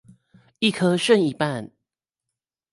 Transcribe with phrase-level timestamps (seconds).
[0.57, 1.69] 一顆剩一半